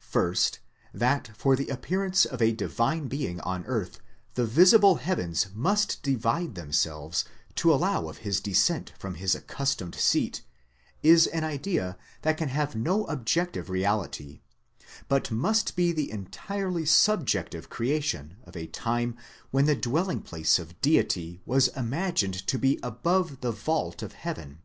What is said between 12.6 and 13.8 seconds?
no objective